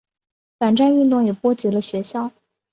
[0.57, 2.31] 反战运动也波及了学校。